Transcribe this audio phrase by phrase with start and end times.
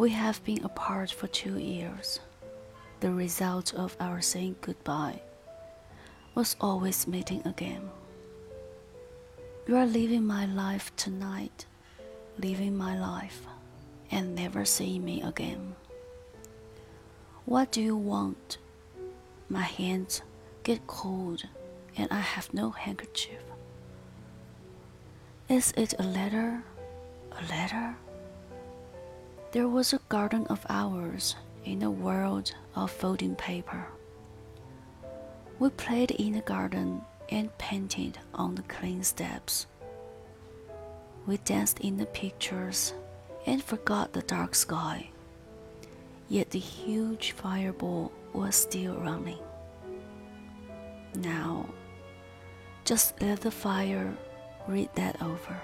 [0.00, 2.20] We have been apart for two years.
[3.00, 5.20] The result of our saying goodbye
[6.34, 7.90] was always meeting again.
[9.66, 11.66] You are living my life tonight,
[12.38, 13.42] living my life,
[14.10, 15.76] and never seeing me again.
[17.44, 18.56] What do you want?
[19.50, 20.22] My hands
[20.62, 21.42] get cold,
[21.98, 23.42] and I have no handkerchief.
[25.50, 26.64] Is it a letter?
[27.32, 27.96] A letter?
[29.52, 33.84] There was a garden of ours in a world of folding paper.
[35.58, 39.66] We played in the garden and painted on the clean steps.
[41.26, 42.94] We danced in the pictures
[43.44, 45.10] and forgot the dark sky.
[46.28, 49.42] Yet the huge fireball was still running.
[51.16, 51.66] Now,
[52.84, 54.16] just let the fire
[54.68, 55.60] read that over.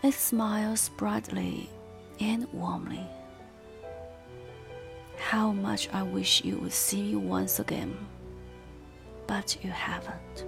[0.00, 1.68] It smiles brightly
[2.20, 3.04] and warmly.
[5.16, 7.96] How much I wish you would see me once again,
[9.26, 10.46] but you haven't.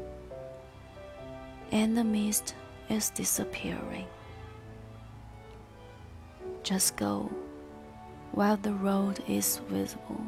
[1.72, 2.54] And the mist
[2.88, 4.06] is disappearing.
[6.62, 7.28] Just go
[8.30, 10.24] while the road is visible.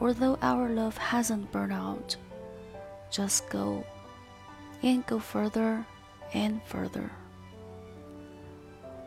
[0.00, 2.16] Although our love hasn't burned out,
[3.12, 3.84] just go
[4.82, 5.86] and go further
[6.34, 7.08] and further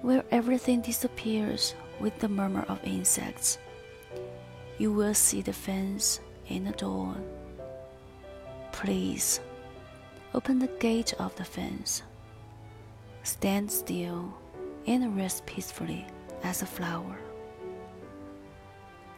[0.06, 3.58] where everything disappears with the murmur of insects.
[4.78, 7.16] You will see the fence and the door.
[8.72, 9.39] Please
[10.36, 12.04] open the gate of the fence.
[13.23, 14.32] Stand still
[14.86, 16.05] and rest peacefully
[16.43, 17.17] as a flower.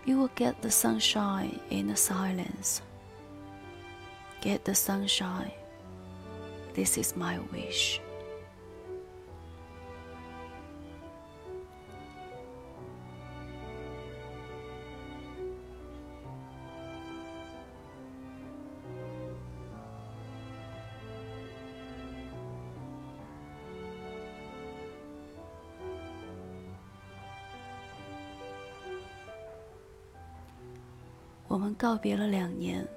[0.05, 2.81] You will get the sunshine in the silence.
[4.39, 5.51] Get the sunshine.
[6.75, 7.99] This is my wish.
[31.57, 32.87] 我们告别了两年，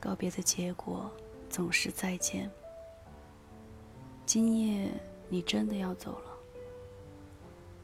[0.00, 1.08] 告别的结果
[1.48, 2.50] 总是再见。
[4.26, 4.90] 今夜
[5.28, 6.32] 你真的要走了，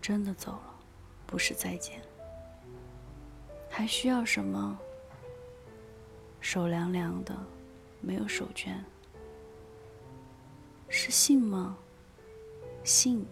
[0.02, 0.74] 真的走了，
[1.24, 2.02] 不是再见。
[3.68, 4.76] 还需要什么？
[6.40, 7.32] 手凉凉的，
[8.00, 8.74] 没有手绢。
[10.88, 11.78] 是信吗？
[12.82, 13.24] 信。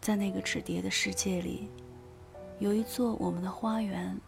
[0.00, 1.68] 在那个纸叠的世界里，
[2.60, 4.18] 有一座我们的花园。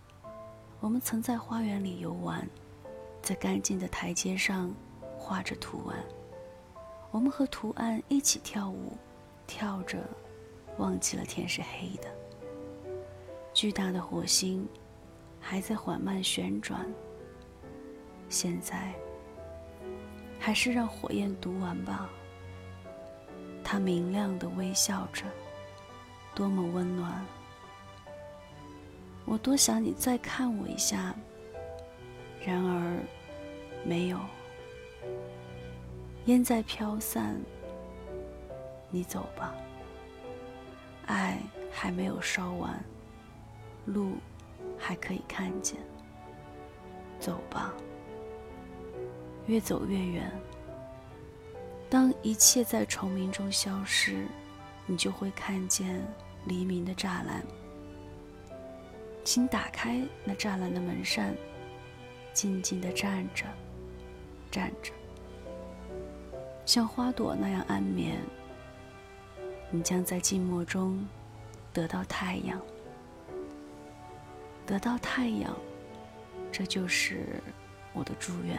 [0.87, 2.49] 我们曾在花园里游玩，
[3.21, 4.73] 在干净的台阶上
[5.19, 5.99] 画着图案。
[7.11, 8.93] 我们和图案一起跳舞，
[9.49, 9.99] 跳着，
[10.79, 12.07] 忘记了天是黑的。
[13.53, 14.65] 巨大的火星
[15.41, 16.87] 还在缓慢旋转。
[18.29, 18.95] 现在，
[20.39, 22.09] 还是让火焰读完吧。
[23.65, 25.25] 它明亮的微笑着，
[26.33, 27.27] 多么温暖。
[29.27, 31.15] 我多想你再看我一下，
[32.41, 32.97] 然而
[33.85, 34.19] 没有。
[36.27, 37.37] 烟在飘散，
[38.89, 39.55] 你走吧。
[41.07, 41.39] 爱
[41.73, 42.83] 还没有烧完，
[43.85, 44.13] 路
[44.79, 45.77] 还可以看见。
[47.19, 47.75] 走吧，
[49.47, 50.31] 越走越远。
[51.89, 54.27] 当一切在虫鸣中消失，
[54.87, 56.05] 你就会看见
[56.45, 57.45] 黎明的栅栏。
[59.27, 61.35] 请打开那栅栏的门扇，
[62.33, 63.45] 静静地站着，
[64.53, 64.93] 站着，
[66.65, 68.21] 像花朵那样安眠。
[69.69, 71.05] 你将在静默中
[71.73, 72.63] 得到太阳，
[74.65, 75.53] 得到太阳，
[76.53, 77.43] 这就是
[77.93, 78.57] 我的祝愿。